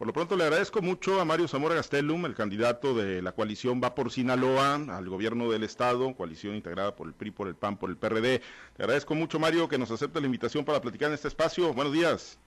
Por 0.00 0.06
lo 0.06 0.14
pronto 0.14 0.34
le 0.34 0.44
agradezco 0.44 0.80
mucho 0.80 1.20
a 1.20 1.26
Mario 1.26 1.46
Zamora 1.46 1.74
Gastelum, 1.74 2.24
el 2.24 2.34
candidato 2.34 2.94
de 2.94 3.20
la 3.20 3.32
coalición 3.32 3.82
Va 3.84 3.94
por 3.94 4.10
Sinaloa 4.10 4.76
al 4.76 5.06
gobierno 5.10 5.50
del 5.50 5.62
estado, 5.62 6.14
coalición 6.14 6.54
integrada 6.54 6.96
por 6.96 7.06
el 7.06 7.12
PRI, 7.12 7.32
por 7.32 7.48
el 7.48 7.54
PAN, 7.54 7.76
por 7.76 7.90
el 7.90 7.98
PRD. 7.98 8.40
Le 8.78 8.84
agradezco 8.84 9.14
mucho, 9.14 9.38
Mario, 9.38 9.68
que 9.68 9.76
nos 9.76 9.90
acepte 9.90 10.18
la 10.18 10.24
invitación 10.24 10.64
para 10.64 10.80
platicar 10.80 11.08
en 11.08 11.16
este 11.16 11.28
espacio. 11.28 11.74
Buenos 11.74 11.92
días. 11.92 12.40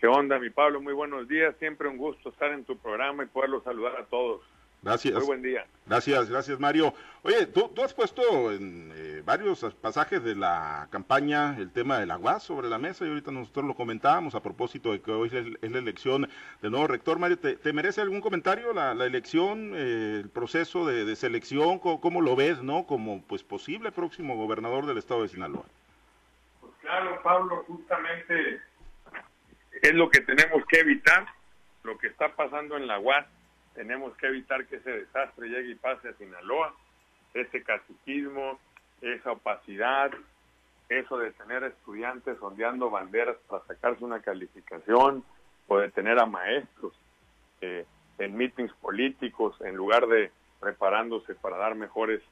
¿Qué 0.00 0.06
onda, 0.06 0.38
mi 0.38 0.48
Pablo? 0.48 0.80
Muy 0.80 0.94
buenos 0.94 1.28
días. 1.28 1.54
Siempre 1.58 1.88
un 1.88 1.98
gusto 1.98 2.30
estar 2.30 2.50
en 2.52 2.64
tu 2.64 2.78
programa 2.78 3.24
y 3.24 3.26
poderlo 3.26 3.62
saludar 3.62 4.00
a 4.00 4.06
todos. 4.06 4.40
Gracias. 4.80 5.14
Muy 5.14 5.26
buen 5.26 5.42
día. 5.42 5.66
Gracias, 5.84 6.30
gracias 6.30 6.58
Mario. 6.58 6.94
Oye, 7.22 7.44
tú, 7.48 7.70
has 7.84 7.92
puesto 7.92 8.50
en 8.50 8.90
eh, 8.94 9.03
varios 9.24 9.64
pasajes 9.80 10.22
de 10.22 10.34
la 10.34 10.88
campaña 10.90 11.56
el 11.58 11.70
tema 11.70 11.98
del 11.98 12.10
agua 12.10 12.40
sobre 12.40 12.68
la 12.68 12.78
mesa 12.78 13.04
y 13.04 13.08
ahorita 13.08 13.30
nosotros 13.30 13.64
lo 13.64 13.74
comentábamos 13.74 14.34
a 14.34 14.42
propósito 14.42 14.92
de 14.92 15.00
que 15.00 15.10
hoy 15.10 15.30
es, 15.32 15.72
la 15.72 15.78
elección 15.78 16.28
del 16.60 16.70
nuevo 16.70 16.86
rector. 16.86 17.18
Mario, 17.18 17.38
¿te, 17.38 17.72
merece 17.72 18.00
algún 18.00 18.20
comentario 18.20 18.72
la, 18.72 18.92
elección, 18.92 19.72
eh, 19.74 20.20
el 20.22 20.30
proceso 20.30 20.86
de, 20.86 21.16
selección? 21.16 21.78
¿cómo, 21.78 22.20
lo 22.20 22.36
ves, 22.36 22.62
no? 22.62 22.86
Como 22.86 23.22
pues 23.22 23.42
posible 23.42 23.92
próximo 23.92 24.36
gobernador 24.36 24.86
del 24.86 24.98
estado 24.98 25.22
de 25.22 25.28
Sinaloa. 25.28 25.64
Pues 26.60 26.72
claro, 26.80 27.20
Pablo, 27.22 27.64
justamente 27.66 28.60
es 29.82 29.94
lo 29.94 30.10
que 30.10 30.20
tenemos 30.20 30.64
que 30.66 30.80
evitar, 30.80 31.26
lo 31.82 31.96
que 31.98 32.08
está 32.08 32.34
pasando 32.34 32.76
en 32.76 32.86
la 32.86 32.98
UAS 32.98 33.26
tenemos 33.74 34.16
que 34.16 34.28
evitar 34.28 34.64
que 34.66 34.76
ese 34.76 34.90
desastre 34.90 35.48
llegue 35.48 35.72
y 35.72 35.74
pase 35.74 36.08
a 36.08 36.14
Sinaloa, 36.14 36.74
ese 37.34 37.62
caciquismo, 37.62 38.58
esa 39.12 39.32
opacidad, 39.32 40.10
eso 40.88 41.18
de 41.18 41.32
tener 41.32 41.64
estudiantes 41.64 42.36
ondeando 42.40 42.90
banderas 42.90 43.36
para 43.48 43.64
sacarse 43.64 44.04
una 44.04 44.20
calificación 44.20 45.24
o 45.68 45.78
de 45.78 45.90
tener 45.90 46.18
a 46.18 46.26
maestros 46.26 46.92
eh, 47.60 47.84
en 48.18 48.36
meetings 48.36 48.72
políticos 48.74 49.56
en 49.60 49.76
lugar 49.76 50.06
de 50.06 50.30
preparándose 50.60 51.34
para 51.34 51.58
dar 51.58 51.74
mejores 51.74 52.22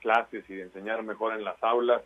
clases 0.00 0.48
y 0.48 0.54
de 0.54 0.62
enseñar 0.62 1.02
mejor 1.02 1.34
en 1.34 1.44
las 1.44 1.62
aulas, 1.62 2.02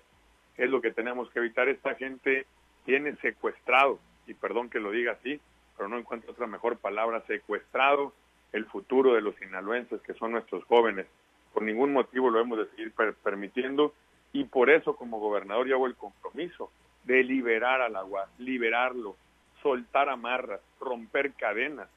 es 0.57 0.70
lo 0.70 0.81
que 0.81 0.93
tenemos 0.93 1.31
que 1.31 1.41
evitar. 1.41 1.69
Esta 1.69 1.95
gente 1.95 2.47
tiene 2.85 3.17
secuestrado, 3.17 3.98
y 4.27 4.35
perdón 4.35 4.70
que 4.70 4.81
lo 4.81 4.91
diga 4.91 5.13
así, 5.13 5.41
pero 5.77 5.89
no 5.89 5.98
encuentro 5.98 6.33
otra 6.33 6.47
mejor 6.47 6.79
palabra, 6.79 7.23
secuestrado 7.27 8.13
el 8.53 8.67
futuro 8.67 9.15
de 9.15 9.20
los 9.20 9.35
sinaloenses, 9.37 10.01
que 10.03 10.15
son 10.15 10.33
nuestros 10.33 10.65
jóvenes. 10.65 11.07
Por 11.53 11.63
ningún 11.63 11.93
motivo 11.93 12.31
lo 12.31 12.41
hemos 12.41 12.59
de 12.59 12.67
seguir 12.70 12.93
permitiendo 13.23 13.93
y 14.35 14.45
por 14.45 14.69
eso 14.69 14.97
como 14.97 15.21
gobernador 15.21 15.67
yo 15.67 15.77
hago 15.77 15.87
el 15.87 15.95
compromiso 15.95 16.71
de 17.05 17.23
liberar 17.23 17.81
al 17.81 17.95
agua, 17.95 18.29
liberarlo, 18.39 19.17
soltar 19.63 20.09
amarras, 20.09 20.61
romper 20.81 21.33
cadenas 21.35 21.89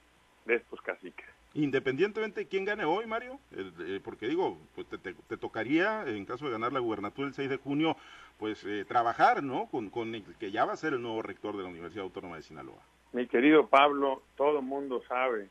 de 0.46 0.56
estos 0.56 0.80
caciques. 0.82 1.26
Independientemente 1.56 2.42
de 2.42 2.48
quién 2.48 2.64
gane 2.64 2.86
hoy, 2.86 3.08
Mario, 3.08 3.40
eh, 3.52 4.00
porque 4.04 4.28
digo, 4.28 4.60
pues 4.76 4.88
te, 4.88 5.38
tocaría, 5.38 6.04
en 6.06 6.26
caso 6.26 6.46
de 6.46 6.52
ganar 6.52 6.72
la 6.72 6.80
gubernatura 6.80 7.28
el 7.28 7.34
6 7.34 7.50
de 7.50 7.58
junio, 7.58 7.98
pues 8.38 8.64
eh, 8.66 8.86
trabajar, 8.86 9.42
¿no? 9.42 9.66
Con, 9.66 9.90
con 9.90 10.14
el 10.14 10.24
que 10.40 10.52
ya 10.52 10.66
va 10.66 10.74
a 10.74 10.78
ser 10.78 10.94
el 10.94 11.02
nuevo 11.02 11.24
rector 11.24 11.58
de 11.58 11.64
la 11.64 11.70
Universidad 11.70 12.04
Autónoma 12.04 12.36
de 12.36 12.44
Sinaloa. 12.44 12.78
Mi 13.14 13.26
querido 13.26 13.66
Pablo, 13.66 14.22
todo 14.36 14.62
mundo 14.62 15.02
sabe 15.08 15.50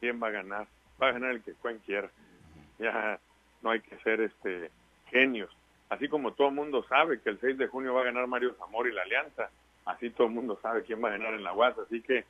quién 0.00 0.20
va 0.20 0.28
a 0.28 0.32
ganar. 0.32 0.66
Va 1.00 1.10
a 1.10 1.12
ganar 1.12 1.30
el 1.30 1.42
que 1.42 1.52
Cuen 1.52 1.78
quiera. 1.86 2.10
Ya 2.80 3.20
no 3.62 3.70
hay 3.70 3.80
que 3.80 3.96
ser 3.98 4.20
este 4.20 4.72
genios. 5.06 5.54
Así 5.94 6.08
como 6.08 6.32
todo 6.32 6.48
el 6.48 6.54
mundo 6.54 6.84
sabe 6.88 7.20
que 7.20 7.30
el 7.30 7.38
6 7.38 7.56
de 7.56 7.68
junio 7.68 7.94
va 7.94 8.00
a 8.00 8.06
ganar 8.06 8.26
Mario 8.26 8.56
Zamora 8.58 8.88
y 8.88 8.92
la 8.92 9.02
Alianza, 9.02 9.48
así 9.84 10.10
todo 10.10 10.26
el 10.26 10.32
mundo 10.32 10.58
sabe 10.60 10.82
quién 10.82 11.02
va 11.02 11.06
a 11.06 11.12
ganar 11.12 11.34
en 11.34 11.44
la 11.44 11.52
UAS. 11.52 11.78
Así 11.78 12.02
que 12.02 12.24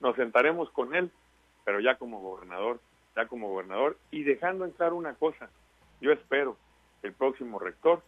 nos 0.00 0.16
sentaremos 0.16 0.70
con 0.70 0.94
él, 0.94 1.10
pero 1.62 1.78
ya 1.78 1.96
como 1.96 2.20
gobernador, 2.20 2.80
ya 3.14 3.26
como 3.26 3.50
gobernador, 3.50 3.98
y 4.10 4.22
dejando 4.22 4.64
entrar 4.64 4.94
una 4.94 5.12
cosa. 5.12 5.50
Yo 6.00 6.10
espero 6.10 6.56
que 7.02 7.08
el 7.08 7.12
próximo 7.12 7.58
rector 7.58 8.02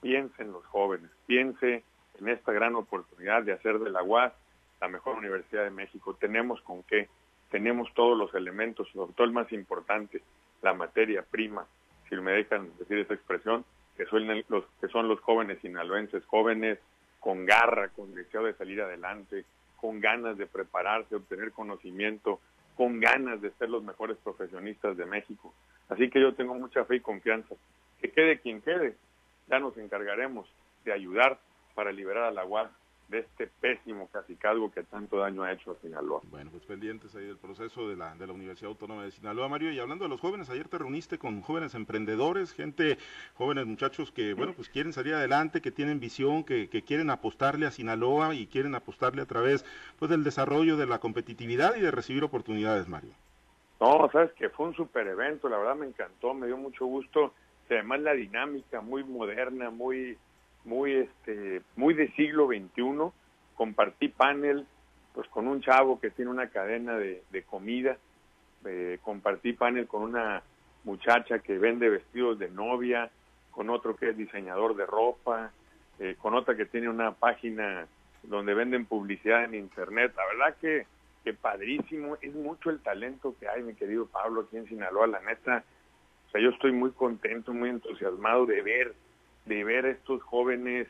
piense 0.00 0.42
en 0.42 0.52
los 0.52 0.64
jóvenes, 0.64 1.10
piense 1.26 1.84
en 2.18 2.28
esta 2.30 2.50
gran 2.52 2.76
oportunidad 2.76 3.42
de 3.42 3.52
hacer 3.52 3.78
de 3.78 3.90
la 3.90 4.02
UAS 4.02 4.32
la 4.80 4.88
mejor 4.88 5.18
universidad 5.18 5.64
de 5.64 5.70
México. 5.70 6.16
Tenemos 6.18 6.62
con 6.62 6.82
qué 6.84 7.10
tenemos 7.50 7.92
todos 7.92 8.16
los 8.16 8.32
elementos, 8.34 8.88
sobre 8.90 9.12
todo 9.12 9.26
el 9.26 9.34
más 9.34 9.52
importante, 9.52 10.22
la 10.62 10.72
materia 10.72 11.22
prima, 11.30 11.66
si 12.08 12.16
me 12.16 12.32
dejan 12.32 12.70
decir 12.78 13.00
esa 13.00 13.12
expresión, 13.12 13.66
que 14.00 14.06
son 14.06 14.26
los, 14.26 14.64
que 14.80 14.88
son 14.88 15.08
los 15.08 15.20
jóvenes 15.20 15.58
sinaloenses, 15.60 16.24
jóvenes 16.24 16.78
con 17.18 17.44
garra, 17.44 17.90
con 17.90 18.14
deseo 18.14 18.44
de 18.44 18.54
salir 18.54 18.80
adelante, 18.80 19.44
con 19.76 20.00
ganas 20.00 20.38
de 20.38 20.46
prepararse, 20.46 21.16
obtener 21.16 21.52
conocimiento, 21.52 22.40
con 22.78 22.98
ganas 22.98 23.42
de 23.42 23.50
ser 23.58 23.68
los 23.68 23.82
mejores 23.82 24.16
profesionistas 24.24 24.96
de 24.96 25.04
México. 25.04 25.52
Así 25.90 26.08
que 26.08 26.18
yo 26.18 26.32
tengo 26.32 26.54
mucha 26.54 26.86
fe 26.86 26.96
y 26.96 27.00
confianza. 27.00 27.54
Que 28.00 28.10
quede 28.10 28.38
quien 28.38 28.62
quede, 28.62 28.96
ya 29.48 29.58
nos 29.58 29.76
encargaremos 29.76 30.48
de 30.86 30.94
ayudar 30.94 31.38
para 31.74 31.92
liberar 31.92 32.24
a 32.24 32.30
la 32.30 32.46
UAS 32.46 32.70
de 33.10 33.18
este 33.18 33.48
pésimo 33.60 34.08
cacicazgo 34.08 34.70
que 34.70 34.84
tanto 34.84 35.18
daño 35.18 35.42
ha 35.42 35.52
hecho 35.52 35.72
a 35.72 35.76
Sinaloa. 35.82 36.20
Bueno, 36.30 36.50
pues 36.50 36.64
pendientes 36.64 37.14
ahí 37.16 37.26
del 37.26 37.36
proceso 37.36 37.88
de 37.88 37.96
la, 37.96 38.14
de 38.14 38.26
la 38.26 38.32
Universidad 38.32 38.68
Autónoma 38.68 39.04
de 39.04 39.10
Sinaloa, 39.10 39.48
Mario, 39.48 39.72
y 39.72 39.80
hablando 39.80 40.04
de 40.04 40.10
los 40.10 40.20
jóvenes, 40.20 40.48
ayer 40.48 40.68
te 40.68 40.78
reuniste 40.78 41.18
con 41.18 41.42
jóvenes 41.42 41.74
emprendedores, 41.74 42.52
gente, 42.52 42.98
jóvenes 43.34 43.66
muchachos 43.66 44.12
que, 44.12 44.34
bueno, 44.34 44.52
pues 44.54 44.68
quieren 44.68 44.92
salir 44.92 45.14
adelante, 45.14 45.60
que 45.60 45.72
tienen 45.72 45.98
visión, 45.98 46.44
que, 46.44 46.68
que 46.68 46.82
quieren 46.82 47.10
apostarle 47.10 47.66
a 47.66 47.72
Sinaloa 47.72 48.34
y 48.34 48.46
quieren 48.46 48.76
apostarle 48.76 49.22
a 49.22 49.26
través, 49.26 49.64
pues, 49.98 50.10
del 50.10 50.22
desarrollo 50.22 50.76
de 50.76 50.86
la 50.86 51.00
competitividad 51.00 51.74
y 51.76 51.80
de 51.80 51.90
recibir 51.90 52.22
oportunidades, 52.22 52.88
Mario. 52.88 53.10
No, 53.80 54.08
sabes 54.12 54.32
que 54.34 54.50
fue 54.50 54.66
un 54.66 54.74
super 54.74 55.06
evento, 55.06 55.48
la 55.48 55.58
verdad 55.58 55.74
me 55.74 55.86
encantó, 55.86 56.32
me 56.34 56.46
dio 56.46 56.58
mucho 56.58 56.86
gusto, 56.86 57.34
además 57.68 58.00
la 58.00 58.12
dinámica 58.12 58.80
muy 58.80 59.04
moderna, 59.04 59.70
muy 59.70 60.18
muy 60.64 60.92
este 60.94 61.62
muy 61.76 61.94
de 61.94 62.10
siglo 62.12 62.48
XXI 62.48 63.12
compartí 63.54 64.08
panel 64.08 64.66
pues 65.14 65.28
con 65.28 65.48
un 65.48 65.60
chavo 65.60 66.00
que 66.00 66.10
tiene 66.10 66.30
una 66.30 66.48
cadena 66.48 66.96
de, 66.96 67.22
comida 67.48 67.96
eh, 68.64 68.98
compartí 69.02 69.52
panel 69.52 69.86
con 69.86 70.02
una 70.02 70.42
muchacha 70.84 71.38
que 71.40 71.58
vende 71.58 71.88
vestidos 71.88 72.38
de 72.38 72.50
novia 72.50 73.10
con 73.50 73.70
otro 73.70 73.96
que 73.96 74.10
es 74.10 74.16
diseñador 74.16 74.76
de 74.76 74.86
ropa 74.86 75.50
eh, 75.98 76.16
con 76.18 76.34
otra 76.34 76.56
que 76.56 76.66
tiene 76.66 76.88
una 76.88 77.12
página 77.12 77.86
donde 78.22 78.52
venden 78.52 78.84
publicidad 78.84 79.44
en 79.44 79.54
internet. 79.54 80.12
La 80.16 80.26
verdad 80.26 80.56
que 80.60 80.86
que 81.24 81.34
padrísimo 81.34 82.16
es 82.20 82.34
mucho 82.34 82.70
el 82.70 82.80
talento 82.80 83.34
que 83.38 83.48
hay 83.48 83.62
mi 83.62 83.74
querido 83.74 84.06
Pablo 84.06 84.42
aquí 84.42 84.56
en 84.56 84.66
Sinaloa 84.66 85.06
la 85.06 85.20
neta. 85.20 85.64
O 86.28 86.30
sea 86.30 86.40
yo 86.40 86.50
estoy 86.50 86.72
muy 86.72 86.92
contento 86.92 87.52
muy 87.52 87.70
entusiasmado 87.70 88.46
de 88.46 88.62
ver 88.62 88.94
de 89.46 89.64
ver 89.64 89.86
a 89.86 89.90
estos 89.90 90.22
jóvenes 90.22 90.86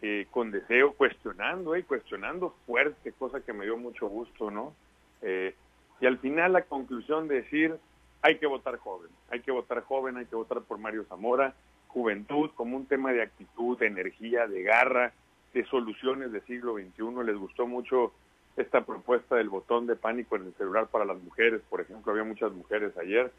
eh, 0.00 0.26
con 0.30 0.50
deseo 0.50 0.94
cuestionando, 0.94 1.74
eh, 1.74 1.84
cuestionando 1.84 2.56
fuerte, 2.66 3.12
cosa 3.12 3.40
que 3.40 3.52
me 3.52 3.64
dio 3.64 3.76
mucho 3.76 4.08
gusto, 4.08 4.50
¿no? 4.50 4.74
Eh, 5.22 5.54
y 6.00 6.06
al 6.06 6.18
final 6.18 6.54
la 6.54 6.62
conclusión 6.62 7.28
de 7.28 7.42
decir, 7.42 7.76
hay 8.20 8.38
que 8.38 8.46
votar 8.46 8.78
joven, 8.78 9.10
hay 9.30 9.40
que 9.40 9.52
votar 9.52 9.82
joven, 9.82 10.16
hay 10.16 10.26
que 10.26 10.34
votar 10.34 10.62
por 10.62 10.78
Mario 10.78 11.04
Zamora, 11.08 11.54
juventud 11.86 12.50
como 12.56 12.76
un 12.76 12.86
tema 12.86 13.12
de 13.12 13.22
actitud, 13.22 13.78
de 13.78 13.86
energía, 13.86 14.46
de 14.46 14.62
garra, 14.62 15.12
de 15.54 15.64
soluciones 15.66 16.32
del 16.32 16.44
siglo 16.46 16.74
XXI. 16.74 17.24
Les 17.24 17.36
gustó 17.36 17.66
mucho 17.66 18.12
esta 18.56 18.84
propuesta 18.84 19.36
del 19.36 19.50
botón 19.50 19.86
de 19.86 19.96
pánico 19.96 20.36
en 20.36 20.46
el 20.46 20.54
celular 20.54 20.88
para 20.88 21.04
las 21.04 21.22
mujeres, 21.22 21.62
por 21.70 21.80
ejemplo, 21.80 22.12
había 22.12 22.24
muchas 22.24 22.52
mujeres 22.52 22.96
ayer. 22.96 23.30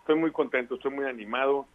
Estoy 0.00 0.16
muy 0.16 0.32
contento, 0.32 0.74
estoy 0.74 0.92
muy 0.92 1.06
animado 1.06 1.66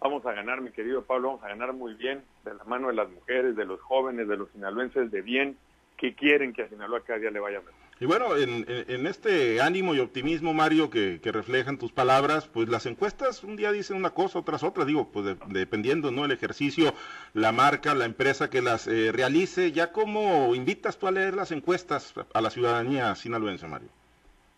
vamos 0.00 0.24
a 0.26 0.32
ganar, 0.32 0.60
mi 0.60 0.70
querido 0.70 1.02
Pablo, 1.02 1.28
vamos 1.28 1.44
a 1.44 1.48
ganar 1.48 1.72
muy 1.72 1.94
bien 1.94 2.22
de 2.44 2.54
la 2.54 2.64
mano 2.64 2.88
de 2.88 2.94
las 2.94 3.10
mujeres, 3.10 3.56
de 3.56 3.64
los 3.64 3.80
jóvenes, 3.80 4.28
de 4.28 4.36
los 4.36 4.50
sinaloenses 4.50 5.10
de 5.10 5.22
bien 5.22 5.56
que 5.96 6.14
quieren 6.14 6.52
que 6.52 6.62
a 6.62 6.68
Sinaloa 6.68 7.00
cada 7.00 7.18
día 7.18 7.30
le 7.30 7.40
vaya 7.40 7.58
mejor. 7.58 7.74
Y 8.00 8.06
bueno, 8.06 8.36
en, 8.36 9.06
este 9.08 9.60
ánimo 9.60 9.92
y 9.92 9.98
optimismo, 9.98 10.54
Mario, 10.54 10.88
que, 10.88 11.18
reflejan 11.24 11.78
tus 11.78 11.90
palabras, 11.90 12.46
pues 12.46 12.68
las 12.68 12.86
encuestas 12.86 13.42
un 13.42 13.56
día 13.56 13.72
dicen 13.72 13.96
una 13.96 14.10
cosa, 14.10 14.38
otras 14.38 14.62
otra, 14.62 14.84
digo, 14.84 15.08
pues 15.10 15.36
dependiendo, 15.48 16.12
¿no? 16.12 16.24
El 16.24 16.30
ejercicio, 16.30 16.94
la 17.34 17.50
marca, 17.50 17.96
la 17.96 18.04
empresa 18.04 18.48
que 18.48 18.62
las 18.62 18.86
eh, 18.86 19.10
realice, 19.10 19.72
¿ya 19.72 19.90
cómo 19.90 20.54
invitas 20.54 20.96
tú 20.98 21.08
a 21.08 21.10
leer 21.10 21.34
las 21.34 21.50
encuestas 21.50 22.14
a 22.32 22.40
la 22.40 22.50
ciudadanía 22.50 23.12
sinaloense, 23.16 23.66
Mario? 23.66 23.88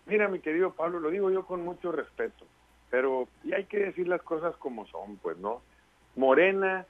Mira, 0.05 0.29
mi 0.29 0.41
querido 0.41 0.75
Pablo, 0.75 1.01
lo 1.01 1.09
digo 1.09 1.31
yo 1.31 1.47
con 1.47 1.65
mucho 1.65 1.93
respeto 1.93 2.45
pero 2.91 3.29
y 3.45 3.53
hay 3.53 3.65
que 3.65 3.79
decir 3.79 4.09
las 4.09 4.23
cosas 4.23 4.57
como 4.57 4.87
son, 4.87 5.17
pues, 5.19 5.39
¿no? 5.39 5.63
Morena, 6.17 6.87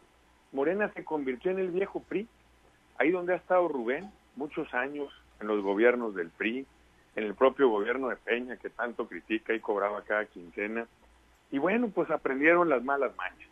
Morena 0.53 0.91
se 0.95 1.05
convirtió 1.05 1.51
en 1.51 1.59
el 1.59 1.71
viejo 1.71 2.01
PRI, 2.01 2.27
ahí 2.99 3.11
donde 3.11 3.35
ha 3.35 3.37
estado 3.37 3.69
Rubén, 3.69 4.11
muchos 4.37 4.73
años 4.75 5.13
en 5.41 5.47
los 5.47 5.63
gobiernos 5.63 6.15
del 6.15 6.31
PRI, 6.31 6.67
en 7.17 7.25
el 7.25 7.35
propio 7.35 7.69
gobierno 7.69 8.09
de 8.09 8.17
Peña, 8.17 8.57
que 8.57 8.71
tanto 8.71 9.07
critica 9.07 9.53
y 9.53 9.61
cobraba 9.61 10.03
cada 10.03 10.25
quincena, 10.27 10.87
y 11.51 11.59
bueno, 11.59 11.91
pues 11.95 12.11
aprendieron 12.11 12.69
las 12.69 12.83
malas 12.83 13.15
manchas. 13.17 13.49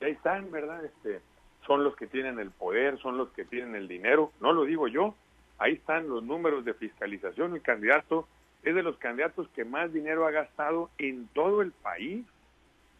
Y 0.00 0.04
ahí 0.04 0.12
están, 0.12 0.50
¿verdad? 0.50 0.84
Este, 0.84 1.20
son 1.66 1.84
los 1.84 1.96
que 1.96 2.06
tienen 2.06 2.38
el 2.38 2.50
poder, 2.50 2.98
son 2.98 3.16
los 3.16 3.30
que 3.30 3.44
tienen 3.44 3.74
el 3.74 3.88
dinero, 3.88 4.32
no 4.40 4.52
lo 4.52 4.64
digo 4.64 4.88
yo, 4.88 5.14
ahí 5.58 5.74
están 5.74 6.08
los 6.08 6.22
números 6.22 6.64
de 6.64 6.74
fiscalización, 6.74 7.54
el 7.54 7.62
candidato 7.62 8.28
es 8.62 8.74
de 8.74 8.82
los 8.82 8.96
candidatos 8.98 9.48
que 9.50 9.64
más 9.64 9.92
dinero 9.92 10.26
ha 10.26 10.30
gastado 10.30 10.90
en 10.98 11.26
todo 11.28 11.62
el 11.62 11.72
país, 11.72 12.24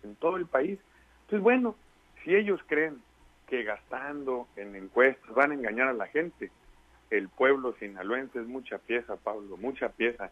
en 0.03 0.17
todo 0.17 0.37
el 0.37 0.47
país. 0.47 0.79
Entonces, 1.23 1.43
bueno, 1.43 1.76
si 2.23 2.35
ellos 2.35 2.61
creen 2.67 3.00
que 3.47 3.62
gastando 3.62 4.49
en 4.56 4.75
encuestas 4.75 5.35
van 5.35 5.53
a 5.53 5.55
engañar 5.55 5.88
a 5.88 5.93
la 5.93 6.06
gente, 6.06 6.50
el 7.11 7.29
pueblo 7.29 7.75
sinaloense 7.79 8.41
es 8.41 8.47
mucha 8.47 8.79
pieza, 8.79 9.17
Pablo, 9.17 9.56
mucha 9.56 9.91
pieza. 9.91 10.31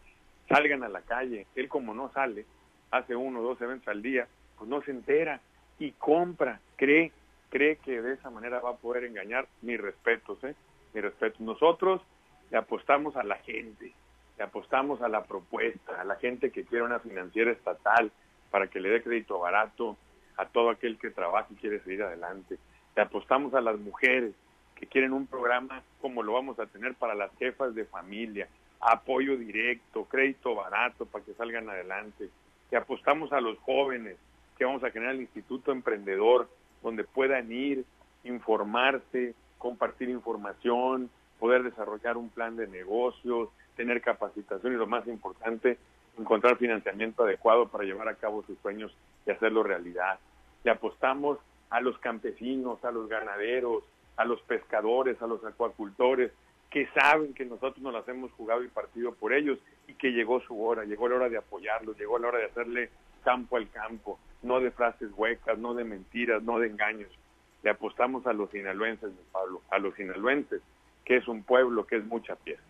Salgan 0.49 0.83
a 0.83 0.89
la 0.89 1.01
calle, 1.01 1.45
él 1.55 1.69
como 1.69 1.93
no 1.93 2.11
sale, 2.11 2.45
hace 2.89 3.15
uno 3.15 3.39
o 3.39 3.43
dos 3.43 3.61
eventos 3.61 3.87
al 3.87 4.01
día, 4.01 4.27
pues 4.57 4.69
no 4.69 4.81
se 4.81 4.91
entera 4.91 5.39
y 5.79 5.91
compra, 5.91 6.59
cree, 6.75 7.11
cree 7.49 7.77
que 7.77 8.01
de 8.01 8.13
esa 8.13 8.29
manera 8.29 8.59
va 8.59 8.71
a 8.71 8.77
poder 8.77 9.05
engañar. 9.05 9.47
Mis 9.61 9.79
respetos, 9.79 10.43
¿eh? 10.43 10.55
Mis 10.93 11.03
respetos. 11.03 11.39
Nosotros 11.39 12.01
le 12.49 12.57
apostamos 12.57 13.15
a 13.15 13.23
la 13.23 13.37
gente, 13.37 13.93
le 14.41 14.45
apostamos 14.45 15.03
a 15.03 15.07
la 15.07 15.23
propuesta, 15.23 16.01
a 16.01 16.03
la 16.03 16.15
gente 16.15 16.49
que 16.49 16.65
quiere 16.65 16.83
una 16.83 16.97
financiera 16.97 17.51
estatal 17.51 18.11
para 18.49 18.65
que 18.65 18.79
le 18.79 18.89
dé 18.89 19.03
crédito 19.03 19.37
barato 19.37 19.97
a 20.35 20.47
todo 20.47 20.71
aquel 20.71 20.97
que 20.97 21.11
trabaja 21.11 21.45
y 21.51 21.57
quiere 21.57 21.79
seguir 21.81 22.01
adelante. 22.01 22.57
Le 22.95 23.03
apostamos 23.03 23.53
a 23.53 23.61
las 23.61 23.77
mujeres 23.77 24.33
que 24.73 24.87
quieren 24.87 25.13
un 25.13 25.27
programa 25.27 25.83
como 26.01 26.23
lo 26.23 26.33
vamos 26.33 26.57
a 26.57 26.65
tener 26.65 26.95
para 26.95 27.13
las 27.13 27.29
jefas 27.37 27.75
de 27.75 27.85
familia, 27.85 28.47
apoyo 28.79 29.37
directo, 29.37 30.05
crédito 30.05 30.55
barato 30.55 31.05
para 31.05 31.23
que 31.23 31.35
salgan 31.35 31.69
adelante. 31.69 32.27
Le 32.71 32.77
apostamos 32.79 33.31
a 33.33 33.41
los 33.41 33.59
jóvenes 33.59 34.17
que 34.57 34.65
vamos 34.65 34.83
a 34.83 34.89
generar 34.89 35.13
el 35.13 35.21
Instituto 35.21 35.71
Emprendedor, 35.71 36.49
donde 36.81 37.03
puedan 37.03 37.51
ir, 37.51 37.85
informarse, 38.23 39.35
compartir 39.59 40.09
información, 40.09 41.11
poder 41.37 41.61
desarrollar 41.61 42.17
un 42.17 42.29
plan 42.29 42.55
de 42.55 42.65
negocios, 42.65 43.49
tener 43.75 44.01
capacitación 44.01 44.73
y 44.73 44.77
lo 44.77 44.87
más 44.87 45.07
importante, 45.07 45.77
encontrar 46.17 46.57
financiamiento 46.57 47.23
adecuado 47.23 47.67
para 47.67 47.83
llevar 47.83 48.07
a 48.09 48.15
cabo 48.15 48.43
sus 48.43 48.57
sueños 48.59 48.95
y 49.25 49.31
hacerlo 49.31 49.63
realidad. 49.63 50.19
Le 50.63 50.71
apostamos 50.71 51.39
a 51.69 51.81
los 51.81 51.97
campesinos, 51.99 52.83
a 52.83 52.91
los 52.91 53.07
ganaderos, 53.07 53.83
a 54.17 54.25
los 54.25 54.41
pescadores, 54.41 55.21
a 55.21 55.27
los 55.27 55.43
acuacultores, 55.43 56.31
que 56.69 56.87
saben 56.87 57.33
que 57.33 57.45
nosotros 57.45 57.79
nos 57.79 57.93
las 57.93 58.07
hemos 58.07 58.31
jugado 58.33 58.63
y 58.63 58.67
partido 58.67 59.13
por 59.13 59.33
ellos 59.33 59.59
y 59.87 59.93
que 59.93 60.11
llegó 60.11 60.41
su 60.41 60.63
hora, 60.63 60.85
llegó 60.85 61.09
la 61.09 61.15
hora 61.15 61.29
de 61.29 61.37
apoyarlos, 61.37 61.97
llegó 61.97 62.17
la 62.17 62.29
hora 62.29 62.37
de 62.39 62.45
hacerle 62.45 62.89
campo 63.23 63.57
al 63.57 63.69
campo, 63.69 64.19
no 64.41 64.59
de 64.59 64.71
frases 64.71 65.09
huecas, 65.15 65.57
no 65.57 65.73
de 65.73 65.83
mentiras, 65.83 66.41
no 66.43 66.59
de 66.59 66.67
engaños. 66.67 67.09
Le 67.63 67.69
apostamos 67.69 68.25
a 68.25 68.33
los 68.33 68.49
sinaloenses, 68.51 69.11
Pablo, 69.31 69.61
a 69.69 69.79
los 69.79 69.93
sinaloenses 69.95 70.61
que 71.05 71.17
es 71.17 71.27
un 71.27 71.43
pueblo 71.43 71.85
que 71.85 71.97
es 71.97 72.05
mucha 72.05 72.35
pieza. 72.35 72.63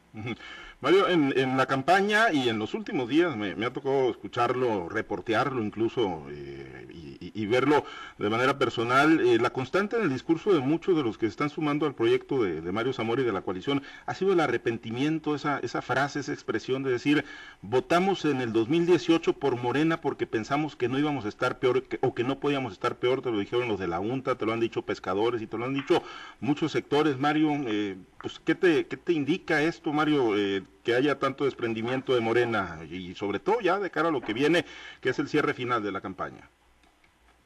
Mario, 0.81 1.07
en, 1.09 1.57
la 1.57 1.67
campaña 1.67 2.33
y 2.33 2.49
en 2.49 2.57
los 2.57 2.73
últimos 2.73 3.07
días 3.07 3.37
me, 3.37 3.53
ha 3.63 3.71
tocado 3.71 4.09
escucharlo, 4.09 4.89
reportearlo 4.89 5.63
incluso 5.63 6.25
eh, 6.31 6.87
y, 7.19 7.45
verlo 7.45 7.85
de 8.17 8.29
manera 8.29 8.57
personal. 8.57 9.19
Eh, 9.19 9.37
la 9.37 9.51
constante 9.51 9.95
en 9.95 10.01
el 10.03 10.09
discurso 10.09 10.53
de 10.53 10.59
muchos 10.59 10.97
de 10.97 11.03
los 11.03 11.19
que 11.19 11.27
están 11.27 11.51
sumando 11.51 11.85
al 11.85 11.93
proyecto 11.93 12.41
de, 12.41 12.61
Mario 12.71 12.93
Zamora 12.93 13.21
y 13.21 13.25
de 13.25 13.31
la 13.31 13.43
coalición 13.43 13.83
ha 14.07 14.15
sido 14.15 14.33
el 14.33 14.39
arrepentimiento, 14.39 15.35
esa, 15.35 15.59
esa 15.59 15.83
frase, 15.83 16.19
esa 16.19 16.33
expresión 16.33 16.81
de 16.81 16.89
decir, 16.89 17.25
votamos 17.61 18.25
en 18.25 18.41
el 18.41 18.51
2018 18.51 19.33
por 19.33 19.61
Morena 19.61 20.01
porque 20.01 20.25
pensamos 20.25 20.75
que 20.75 20.89
no 20.89 20.97
íbamos 20.97 21.25
a 21.25 21.29
estar 21.29 21.59
peor 21.59 21.83
o 22.01 22.15
que 22.15 22.23
no 22.23 22.39
podíamos 22.39 22.73
estar 22.73 22.95
peor, 22.95 23.21
te 23.21 23.31
lo 23.31 23.37
dijeron 23.37 23.67
los 23.67 23.79
de 23.79 23.87
la 23.87 23.99
UNTA, 23.99 24.35
te 24.35 24.47
lo 24.47 24.53
han 24.53 24.59
dicho 24.59 24.81
pescadores 24.81 25.43
y 25.43 25.47
te 25.47 25.59
lo 25.59 25.65
han 25.65 25.75
dicho 25.75 26.01
muchos 26.39 26.71
sectores. 26.71 27.19
Mario, 27.19 27.51
eh, 27.67 27.97
pues, 28.19 28.39
¿qué 28.43 28.55
te, 28.55 28.87
¿qué 28.87 28.97
te 28.97 29.13
indica 29.13 29.61
esto, 29.61 29.93
Mario? 29.93 30.00
Eh, 30.03 30.63
que 30.83 30.95
haya 30.95 31.19
tanto 31.19 31.45
desprendimiento 31.45 32.15
de 32.15 32.21
Morena 32.21 32.79
y 32.89 33.13
sobre 33.13 33.39
todo 33.39 33.59
ya 33.61 33.77
de 33.77 33.91
cara 33.91 34.09
a 34.09 34.11
lo 34.11 34.21
que 34.21 34.33
viene, 34.33 34.65
que 34.99 35.09
es 35.09 35.19
el 35.19 35.27
cierre 35.27 35.53
final 35.53 35.83
de 35.83 35.91
la 35.91 36.01
campaña. 36.01 36.49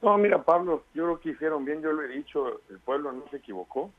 No, 0.01 0.17
mira, 0.17 0.41
Pablo, 0.41 0.85
yo 0.93 1.03
creo 1.03 1.19
que 1.19 1.29
hicieron 1.31 1.65
bien, 1.65 1.81
yo 1.81 1.91
lo 1.91 2.01
he 2.03 2.07
dicho, 2.07 2.61
el 2.69 2.79
pueblo 2.79 3.11
no 3.11 3.25
se 3.29 3.37
equivocó, 3.37 3.91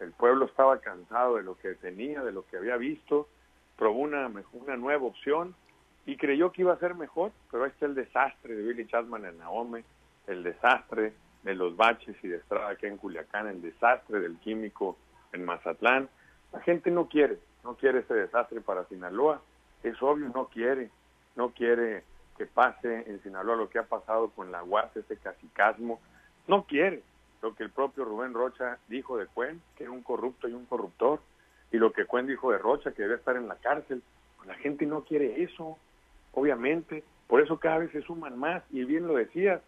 el 0.00 0.10
pueblo 0.12 0.46
estaba 0.46 0.80
cansado 0.80 1.36
de 1.36 1.44
lo 1.44 1.56
que 1.56 1.74
tenía, 1.74 2.24
de 2.24 2.32
lo 2.32 2.44
que 2.46 2.56
había 2.56 2.76
visto, 2.76 3.28
probó 3.76 4.00
una, 4.00 4.28
una 4.52 4.76
nueva 4.76 5.04
opción 5.04 5.54
y 6.06 6.16
creyó 6.16 6.50
que 6.50 6.62
iba 6.62 6.72
a 6.72 6.78
ser 6.78 6.96
mejor, 6.96 7.30
pero 7.52 7.64
ahí 7.64 7.70
está 7.70 7.86
el 7.86 7.94
desastre 7.94 8.56
de 8.56 8.62
Billy 8.62 8.88
Chapman 8.88 9.26
en 9.26 9.38
Naome, 9.38 9.84
el 10.26 10.42
desastre 10.42 11.12
de 11.44 11.54
los 11.54 11.76
baches 11.76 12.16
y 12.24 12.28
de 12.28 12.38
Estrada 12.38 12.70
aquí 12.70 12.86
en 12.86 12.96
Culiacán, 12.96 13.46
el 13.46 13.62
desastre 13.62 14.18
del 14.18 14.38
químico 14.38 14.96
en 15.32 15.44
Mazatlán. 15.44 16.08
La 16.52 16.60
gente 16.60 16.90
no 16.90 17.08
quiere, 17.08 17.38
no 17.66 17.74
quiere 17.74 17.98
ese 17.98 18.14
desastre 18.14 18.60
para 18.60 18.84
Sinaloa, 18.84 19.42
es 19.82 20.00
obvio, 20.00 20.30
no 20.32 20.46
quiere, 20.46 20.88
no 21.34 21.50
quiere 21.50 22.04
que 22.38 22.46
pase 22.46 23.10
en 23.10 23.20
Sinaloa 23.22 23.56
lo 23.56 23.68
que 23.68 23.80
ha 23.80 23.82
pasado 23.82 24.30
con 24.30 24.52
la 24.52 24.62
UAS, 24.62 24.96
ese 24.96 25.16
casicasmo, 25.16 26.00
no 26.46 26.64
quiere 26.64 27.02
lo 27.42 27.54
que 27.56 27.64
el 27.64 27.70
propio 27.70 28.04
Rubén 28.04 28.34
Rocha 28.34 28.78
dijo 28.88 29.16
de 29.18 29.26
Cuen, 29.26 29.60
que 29.76 29.82
era 29.82 29.90
un 29.90 30.02
corrupto 30.02 30.48
y 30.48 30.52
un 30.52 30.64
corruptor, 30.66 31.20
y 31.72 31.78
lo 31.78 31.92
que 31.92 32.04
Cuen 32.04 32.28
dijo 32.28 32.52
de 32.52 32.58
Rocha, 32.58 32.92
que 32.92 33.02
debe 33.02 33.16
estar 33.16 33.36
en 33.36 33.48
la 33.48 33.56
cárcel. 33.56 34.00
La 34.46 34.54
gente 34.54 34.86
no 34.86 35.02
quiere 35.02 35.42
eso, 35.42 35.76
obviamente, 36.32 37.02
por 37.26 37.40
eso 37.40 37.58
cada 37.58 37.78
vez 37.78 37.90
se 37.90 38.02
suman 38.02 38.38
más, 38.38 38.62
y 38.70 38.84
bien 38.84 39.08
lo 39.08 39.14
decías, 39.14 39.60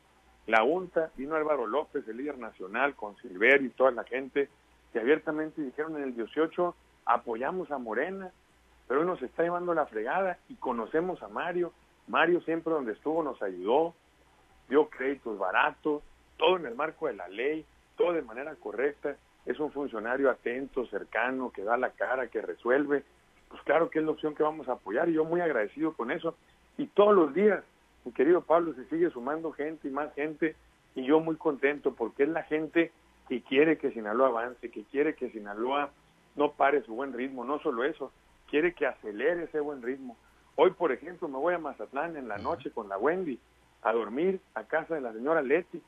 la 0.46 0.62
UNTA, 0.62 1.10
vino 1.16 1.34
Álvaro 1.34 1.66
López, 1.66 2.06
el 2.06 2.16
líder 2.16 2.38
nacional, 2.38 2.94
con 2.94 3.16
Silver 3.16 3.60
y 3.60 3.70
toda 3.70 3.90
la 3.90 4.04
gente, 4.04 4.48
que 4.92 5.00
abiertamente 5.00 5.60
dijeron 5.60 5.96
en 5.96 6.04
el 6.04 6.14
18, 6.14 6.74
apoyamos 7.08 7.70
a 7.70 7.78
Morena, 7.78 8.30
pero 8.86 9.00
hoy 9.00 9.06
nos 9.06 9.20
está 9.22 9.42
llevando 9.42 9.74
la 9.74 9.86
fregada 9.86 10.38
y 10.48 10.54
conocemos 10.54 11.22
a 11.22 11.28
Mario. 11.28 11.72
Mario 12.06 12.40
siempre 12.42 12.72
donde 12.72 12.92
estuvo 12.92 13.22
nos 13.22 13.42
ayudó, 13.42 13.94
dio 14.68 14.88
créditos 14.88 15.38
baratos, 15.38 16.02
todo 16.36 16.56
en 16.58 16.66
el 16.66 16.74
marco 16.74 17.06
de 17.06 17.14
la 17.14 17.26
ley, 17.28 17.64
todo 17.96 18.12
de 18.12 18.22
manera 18.22 18.54
correcta. 18.56 19.16
Es 19.46 19.58
un 19.58 19.72
funcionario 19.72 20.30
atento, 20.30 20.86
cercano, 20.86 21.50
que 21.50 21.64
da 21.64 21.76
la 21.78 21.90
cara, 21.90 22.28
que 22.28 22.42
resuelve. 22.42 23.02
Pues 23.48 23.62
claro 23.62 23.88
que 23.88 23.98
es 23.98 24.04
la 24.04 24.10
opción 24.10 24.34
que 24.34 24.42
vamos 24.42 24.68
a 24.68 24.72
apoyar 24.72 25.08
y 25.08 25.14
yo 25.14 25.24
muy 25.24 25.40
agradecido 25.40 25.94
con 25.94 26.10
eso. 26.10 26.36
Y 26.76 26.86
todos 26.88 27.14
los 27.14 27.32
días, 27.32 27.64
mi 28.04 28.12
querido 28.12 28.42
Pablo, 28.42 28.74
se 28.74 28.84
sigue 28.86 29.10
sumando 29.10 29.52
gente 29.52 29.88
y 29.88 29.90
más 29.90 30.14
gente 30.14 30.54
y 30.94 31.04
yo 31.04 31.20
muy 31.20 31.36
contento 31.36 31.94
porque 31.94 32.24
es 32.24 32.28
la 32.28 32.42
gente 32.42 32.92
que 33.28 33.42
quiere 33.42 33.78
que 33.78 33.92
Sinaloa 33.92 34.28
avance, 34.28 34.70
que 34.70 34.84
quiere 34.84 35.14
que 35.14 35.30
Sinaloa 35.30 35.90
no 36.38 36.52
pare 36.52 36.82
su 36.84 36.94
buen 36.94 37.12
ritmo, 37.12 37.44
no 37.44 37.58
solo 37.58 37.84
eso, 37.84 38.12
quiere 38.48 38.72
que 38.72 38.86
acelere 38.86 39.44
ese 39.44 39.60
buen 39.60 39.82
ritmo. 39.82 40.16
Hoy, 40.56 40.70
por 40.70 40.92
ejemplo, 40.92 41.28
me 41.28 41.36
voy 41.36 41.54
a 41.54 41.58
Mazatlán 41.58 42.16
en 42.16 42.28
la 42.28 42.38
noche 42.38 42.70
con 42.70 42.88
la 42.88 42.96
Wendy 42.96 43.38
a 43.82 43.92
dormir 43.92 44.40
a 44.54 44.64
casa 44.64 44.94
de 44.94 45.00
la 45.00 45.12
señora 45.12 45.42
Leti. 45.42 45.82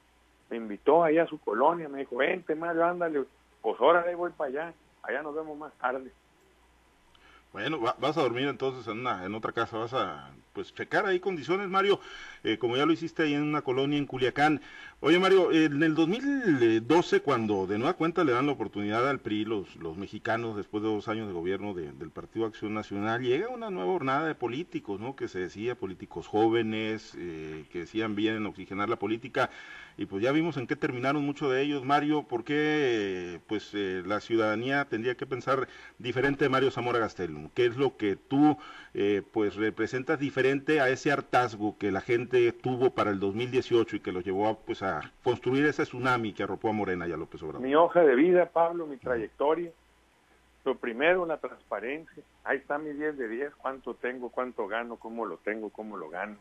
Me 0.50 0.56
invitó 0.56 1.04
ahí 1.04 1.18
a 1.18 1.26
su 1.26 1.38
colonia, 1.38 1.88
me 1.88 2.00
dijo, 2.00 2.16
vente 2.16 2.54
Mario, 2.54 2.84
ándale, 2.84 3.24
pues 3.62 3.80
ahora 3.80 4.04
voy 4.14 4.32
para 4.32 4.50
allá, 4.50 4.74
allá 5.02 5.22
nos 5.22 5.34
vemos 5.34 5.56
más 5.56 5.72
tarde. 5.74 6.12
Bueno, 7.52 7.80
vas 7.80 8.16
a 8.16 8.22
dormir 8.22 8.48
entonces 8.48 8.86
en, 8.86 9.00
una, 9.00 9.24
en 9.24 9.34
otra 9.34 9.52
casa, 9.52 9.78
vas 9.78 9.94
a 9.94 10.30
pues 10.52 10.74
checar 10.74 11.06
ahí 11.06 11.20
condiciones, 11.20 11.68
Mario, 11.68 12.00
eh, 12.42 12.58
como 12.58 12.76
ya 12.76 12.86
lo 12.86 12.92
hiciste 12.92 13.22
ahí 13.22 13.34
en 13.34 13.42
una 13.42 13.62
colonia 13.62 13.98
en 13.98 14.06
Culiacán. 14.06 14.60
Oye, 15.00 15.18
Mario, 15.18 15.50
en 15.52 15.82
el 15.82 15.94
2012, 15.94 17.20
cuando 17.20 17.66
de 17.66 17.78
nueva 17.78 17.94
cuenta 17.94 18.22
le 18.22 18.32
dan 18.32 18.46
la 18.46 18.52
oportunidad 18.52 19.08
al 19.08 19.20
PRI, 19.20 19.46
los, 19.46 19.76
los 19.76 19.96
mexicanos, 19.96 20.56
después 20.56 20.82
de 20.82 20.90
dos 20.90 21.08
años 21.08 21.26
de 21.26 21.32
gobierno 21.32 21.72
del 21.72 22.10
Partido 22.10 22.44
Acción 22.44 22.74
Nacional, 22.74 23.22
llega 23.22 23.48
una 23.48 23.70
nueva 23.70 23.92
jornada 23.92 24.26
de 24.26 24.34
políticos, 24.34 25.00
¿no? 25.00 25.16
Que 25.16 25.28
se 25.28 25.38
decía 25.38 25.74
políticos 25.74 26.26
jóvenes, 26.26 27.14
eh, 27.16 27.64
que 27.72 27.80
decían 27.80 28.14
bien 28.14 28.44
oxigenar 28.44 28.90
la 28.90 28.96
política, 28.96 29.48
y 29.96 30.06
pues 30.06 30.22
ya 30.22 30.32
vimos 30.32 30.56
en 30.56 30.66
qué 30.66 30.76
terminaron 30.76 31.24
muchos 31.24 31.50
de 31.50 31.62
ellos, 31.62 31.84
Mario, 31.84 32.24
¿por 32.24 32.44
qué 32.44 33.40
pues 33.46 33.70
eh, 33.72 34.02
la 34.06 34.20
ciudadanía 34.20 34.84
tendría 34.84 35.14
que 35.14 35.26
pensar 35.26 35.66
diferente 35.98 36.44
de 36.44 36.48
Mario 36.50 36.70
Zamora 36.70 36.98
Gastelum? 36.98 37.48
¿Qué 37.54 37.66
es 37.66 37.76
lo 37.76 37.96
que 37.96 38.16
tú 38.16 38.58
pues 39.32 39.54
representas 39.54 40.18
diferente 40.18 40.39
a 40.40 40.88
ese 40.88 41.12
hartazgo 41.12 41.76
que 41.76 41.90
la 41.90 42.00
gente 42.00 42.50
tuvo 42.52 42.90
para 42.90 43.10
el 43.10 43.20
2018 43.20 43.96
y 43.96 44.00
que 44.00 44.10
lo 44.10 44.20
llevó 44.20 44.48
a, 44.48 44.54
pues, 44.56 44.82
a 44.82 45.12
construir 45.22 45.66
ese 45.66 45.82
tsunami 45.82 46.32
que 46.32 46.44
arropó 46.44 46.70
a 46.70 46.72
Morena 46.72 47.06
y 47.06 47.12
a 47.12 47.16
López 47.16 47.42
Obrador? 47.42 47.60
Mi 47.60 47.74
hoja 47.74 48.00
de 48.00 48.14
vida, 48.14 48.46
Pablo, 48.46 48.86
mi 48.86 48.96
trayectoria. 48.96 49.70
Lo 50.64 50.76
primero, 50.76 51.26
la 51.26 51.36
transparencia. 51.36 52.22
Ahí 52.44 52.58
está 52.58 52.78
mi 52.78 52.90
10 52.90 53.18
de 53.18 53.28
10, 53.28 53.54
cuánto 53.56 53.94
tengo, 53.94 54.30
cuánto 54.30 54.66
gano, 54.66 54.96
cómo 54.96 55.26
lo 55.26 55.36
tengo, 55.36 55.68
cómo 55.68 55.98
lo 55.98 56.08
gano. 56.08 56.36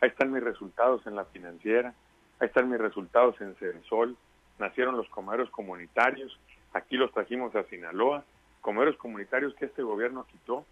Ahí 0.00 0.10
están 0.10 0.32
mis 0.32 0.42
resultados 0.42 1.04
en 1.06 1.16
la 1.16 1.24
financiera, 1.24 1.92
ahí 2.38 2.46
están 2.46 2.70
mis 2.70 2.80
resultados 2.80 3.40
en 3.40 3.56
Censol. 3.56 4.16
Nacieron 4.60 4.96
los 4.96 5.08
comeros 5.08 5.50
comunitarios, 5.50 6.38
aquí 6.72 6.96
los 6.96 7.12
trajimos 7.12 7.54
a 7.56 7.64
Sinaloa, 7.64 8.24
comeros 8.60 8.96
comunitarios 8.96 9.54
que 9.54 9.66
este 9.66 9.82
gobierno 9.82 10.24
quitó. 10.30 10.64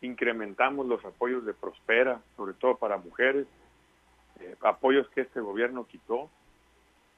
Incrementamos 0.00 0.86
los 0.86 1.04
apoyos 1.04 1.44
de 1.44 1.54
Prospera, 1.54 2.20
sobre 2.36 2.54
todo 2.54 2.76
para 2.76 2.98
mujeres, 2.98 3.46
eh, 4.40 4.54
apoyos 4.62 5.08
que 5.10 5.22
este 5.22 5.40
gobierno 5.40 5.86
quitó. 5.86 6.30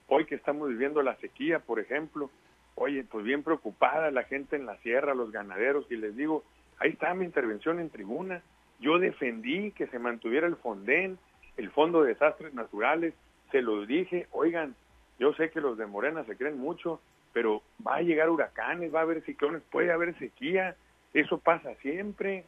Hoy 0.08 0.24
que 0.26 0.36
estamos 0.36 0.68
viviendo 0.68 1.02
la 1.02 1.16
sequía, 1.16 1.58
por 1.58 1.80
ejemplo, 1.80 2.30
oye, 2.76 3.04
pues 3.04 3.24
bien 3.24 3.42
preocupada 3.42 4.10
la 4.10 4.24
gente 4.24 4.56
en 4.56 4.66
la 4.66 4.76
sierra, 4.78 5.14
los 5.14 5.32
ganaderos, 5.32 5.90
y 5.90 5.96
les 5.96 6.14
digo, 6.14 6.44
ahí 6.78 6.90
está 6.90 7.12
mi 7.14 7.24
intervención 7.24 7.80
en 7.80 7.90
tribuna, 7.90 8.42
Yo 8.78 8.98
defendí 8.98 9.72
que 9.72 9.86
se 9.86 9.98
mantuviera 9.98 10.46
el 10.46 10.56
Fonden, 10.56 11.18
el 11.56 11.70
Fondo 11.70 12.02
de 12.02 12.08
Desastres 12.10 12.52
Naturales, 12.52 13.14
se 13.50 13.62
los 13.62 13.88
dije, 13.88 14.26
oigan, 14.32 14.74
yo 15.18 15.32
sé 15.32 15.50
que 15.50 15.62
los 15.62 15.78
de 15.78 15.86
Morena 15.86 16.24
se 16.24 16.36
creen 16.36 16.58
mucho, 16.58 17.00
pero 17.32 17.62
va 17.86 17.96
a 17.96 18.02
llegar 18.02 18.28
huracanes, 18.28 18.94
va 18.94 19.00
a 19.00 19.02
haber 19.02 19.22
ciclones, 19.22 19.62
puede 19.70 19.92
haber 19.92 20.18
sequía, 20.18 20.76
eso 21.14 21.38
pasa 21.38 21.74
siempre. 21.76 22.44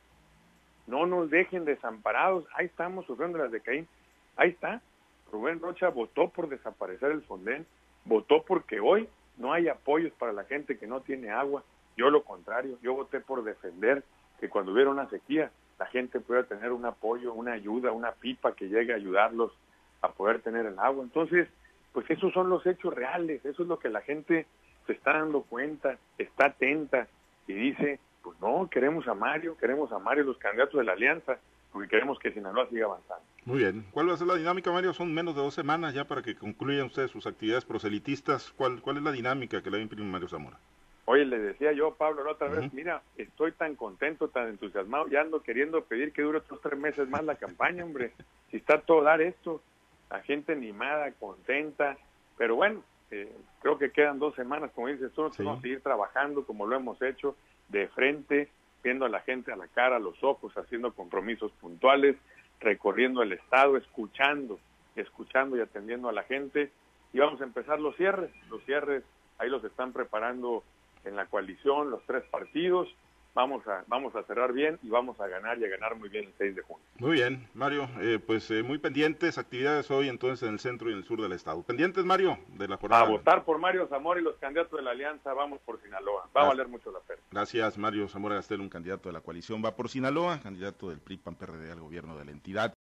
No 0.88 1.06
nos 1.06 1.30
dejen 1.30 1.64
desamparados, 1.64 2.44
ahí 2.54 2.66
estamos 2.66 3.06
sufriendo 3.06 3.38
las 3.38 3.52
de 3.52 3.60
Caín, 3.60 3.86
ahí 4.36 4.50
está. 4.50 4.80
Rubén 5.30 5.60
Rocha 5.60 5.90
votó 5.90 6.30
por 6.30 6.48
desaparecer 6.48 7.12
el 7.12 7.22
Fonden, 7.22 7.66
votó 8.06 8.42
porque 8.42 8.80
hoy 8.80 9.06
no 9.36 9.52
hay 9.52 9.68
apoyos 9.68 10.12
para 10.14 10.32
la 10.32 10.44
gente 10.44 10.78
que 10.78 10.86
no 10.86 11.00
tiene 11.02 11.30
agua. 11.30 11.62
Yo 11.96 12.10
lo 12.10 12.24
contrario, 12.24 12.78
yo 12.82 12.94
voté 12.94 13.20
por 13.20 13.44
defender 13.44 14.02
que 14.40 14.48
cuando 14.48 14.72
hubiera 14.72 14.90
una 14.90 15.08
sequía 15.10 15.50
la 15.78 15.86
gente 15.86 16.20
pueda 16.20 16.44
tener 16.44 16.72
un 16.72 16.84
apoyo, 16.86 17.34
una 17.34 17.52
ayuda, 17.52 17.92
una 17.92 18.12
pipa 18.12 18.54
que 18.54 18.68
llegue 18.68 18.92
a 18.92 18.96
ayudarlos 18.96 19.52
a 20.00 20.08
poder 20.10 20.40
tener 20.40 20.66
el 20.66 20.78
agua. 20.78 21.04
Entonces, 21.04 21.48
pues 21.92 22.08
esos 22.10 22.32
son 22.32 22.48
los 22.48 22.66
hechos 22.66 22.94
reales, 22.94 23.44
eso 23.44 23.62
es 23.62 23.68
lo 23.68 23.78
que 23.78 23.88
la 23.88 24.00
gente 24.00 24.46
se 24.86 24.92
está 24.92 25.12
dando 25.12 25.42
cuenta, 25.42 25.98
está 26.16 26.46
atenta 26.46 27.06
y 27.46 27.52
dice, 27.52 28.00
pues 28.28 28.40
no, 28.42 28.68
queremos 28.68 29.08
a 29.08 29.14
Mario, 29.14 29.56
queremos 29.56 29.90
a 29.90 29.98
Mario 29.98 30.24
los 30.24 30.36
candidatos 30.36 30.78
de 30.78 30.84
la 30.84 30.92
alianza, 30.92 31.38
porque 31.72 31.88
queremos 31.88 32.18
que 32.18 32.30
Sinaloa 32.30 32.68
siga 32.68 32.84
avanzando. 32.84 33.24
Muy 33.46 33.60
bien. 33.60 33.86
¿Cuál 33.90 34.10
va 34.10 34.12
a 34.12 34.16
ser 34.18 34.26
la 34.26 34.34
dinámica, 34.34 34.70
Mario? 34.70 34.92
Son 34.92 35.14
menos 35.14 35.34
de 35.34 35.40
dos 35.40 35.54
semanas 35.54 35.94
ya 35.94 36.04
para 36.04 36.20
que 36.20 36.34
concluyan 36.34 36.88
ustedes 36.88 37.10
sus 37.10 37.26
actividades 37.26 37.64
proselitistas. 37.64 38.52
¿Cuál, 38.54 38.82
cuál 38.82 38.98
es 38.98 39.02
la 39.02 39.12
dinámica 39.12 39.62
que 39.62 39.70
le 39.70 39.78
va 39.78 39.80
a 39.80 39.82
imprimir 39.82 40.04
Mario 40.04 40.28
Zamora? 40.28 40.58
Oye, 41.06 41.24
le 41.24 41.38
decía 41.38 41.72
yo, 41.72 41.94
Pablo, 41.94 42.22
la 42.22 42.32
otra 42.32 42.48
vez, 42.48 42.70
mira, 42.74 43.00
estoy 43.16 43.52
tan 43.52 43.76
contento, 43.76 44.28
tan 44.28 44.48
entusiasmado, 44.48 45.08
ya 45.08 45.22
ando 45.22 45.42
queriendo 45.42 45.82
pedir 45.84 46.12
que 46.12 46.20
dure 46.20 46.36
otros 46.36 46.60
tres 46.60 46.78
meses 46.78 47.08
más 47.08 47.24
la 47.24 47.36
campaña, 47.36 47.82
hombre. 47.82 48.12
Si 48.50 48.58
está 48.58 48.82
todo 48.82 49.04
dar 49.04 49.22
esto, 49.22 49.62
la 50.10 50.20
gente 50.20 50.52
animada, 50.52 51.12
contenta, 51.12 51.96
pero 52.36 52.56
bueno, 52.56 52.82
eh, 53.10 53.32
creo 53.62 53.78
que 53.78 53.90
quedan 53.90 54.18
dos 54.18 54.34
semanas, 54.34 54.70
como 54.74 54.88
dices 54.88 55.10
tú, 55.12 55.22
vamos 55.22 55.58
a 55.58 55.62
seguir 55.62 55.80
trabajando 55.80 56.44
como 56.44 56.66
lo 56.66 56.76
hemos 56.76 57.00
hecho, 57.00 57.34
de 57.68 57.88
frente, 57.88 58.48
viendo 58.82 59.04
a 59.04 59.08
la 59.08 59.20
gente 59.20 59.52
a 59.52 59.56
la 59.56 59.68
cara, 59.68 59.96
a 59.96 60.00
los 60.00 60.22
ojos, 60.22 60.56
haciendo 60.56 60.92
compromisos 60.92 61.52
puntuales, 61.60 62.16
recorriendo 62.60 63.22
el 63.22 63.32
Estado, 63.32 63.76
escuchando, 63.76 64.58
escuchando 64.96 65.56
y 65.56 65.60
atendiendo 65.60 66.08
a 66.08 66.12
la 66.12 66.22
gente. 66.24 66.70
Y 67.12 67.18
vamos 67.18 67.40
a 67.40 67.44
empezar 67.44 67.80
los 67.80 67.96
cierres. 67.96 68.30
Los 68.50 68.62
cierres 68.64 69.04
ahí 69.38 69.48
los 69.48 69.64
están 69.64 69.92
preparando 69.92 70.64
en 71.04 71.16
la 71.16 71.26
coalición 71.26 71.90
los 71.90 72.02
tres 72.04 72.24
partidos 72.24 72.88
vamos 73.38 73.64
a, 73.68 73.84
vamos 73.86 74.16
a 74.16 74.24
cerrar 74.24 74.52
bien 74.52 74.80
y 74.82 74.88
vamos 74.88 75.20
a 75.20 75.28
ganar 75.28 75.58
y 75.58 75.64
a 75.64 75.68
ganar 75.68 75.94
muy 75.94 76.08
bien 76.08 76.24
el 76.24 76.34
6 76.38 76.56
de 76.56 76.62
junio. 76.62 76.84
Muy 76.98 77.12
bien, 77.12 77.48
Mario, 77.54 77.88
eh, 78.00 78.18
pues 78.18 78.50
eh, 78.50 78.64
muy 78.64 78.78
pendientes, 78.78 79.38
actividades 79.38 79.88
hoy 79.92 80.08
entonces 80.08 80.48
en 80.48 80.54
el 80.54 80.58
centro 80.58 80.90
y 80.90 80.92
en 80.92 80.98
el 80.98 81.04
sur 81.04 81.22
del 81.22 81.30
estado. 81.30 81.62
Pendientes, 81.62 82.04
Mario, 82.04 82.36
de 82.48 82.66
la 82.66 82.78
jornada. 82.78 83.04
A 83.04 83.08
votar 83.08 83.44
por 83.44 83.58
Mario 83.58 83.86
Zamora 83.86 84.20
y 84.20 84.24
los 84.24 84.36
candidatos 84.38 84.76
de 84.76 84.82
la 84.82 84.90
alianza, 84.90 85.32
vamos 85.34 85.60
por 85.60 85.80
Sinaloa. 85.80 86.28
Va 86.36 86.42
a 86.42 86.48
valer 86.48 86.66
mucho 86.66 86.90
la 86.90 86.98
pena. 86.98 87.20
Gracias, 87.30 87.78
Mario 87.78 88.08
Zamora 88.08 88.34
Gastel, 88.34 88.60
un 88.60 88.68
candidato 88.68 89.08
de 89.08 89.12
la 89.12 89.20
coalición, 89.20 89.64
va 89.64 89.76
por 89.76 89.88
Sinaloa, 89.88 90.40
candidato 90.40 90.88
del 90.88 90.98
PRI 90.98 91.18
PAN 91.18 91.36
PRD 91.36 91.70
al 91.70 91.78
gobierno 91.78 92.18
de 92.18 92.24
la 92.24 92.32
entidad. 92.32 92.74